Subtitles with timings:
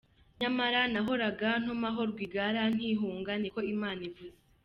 [0.39, 4.39] Nyamara nahora ga ntuma ho Rwigara nti hunga niko Imana ivuze.